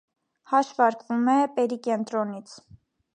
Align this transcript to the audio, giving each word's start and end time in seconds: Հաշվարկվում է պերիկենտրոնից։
Հաշվարկվում 0.53 1.29
է 1.33 1.37
պերիկենտրոնից։ 1.59 2.57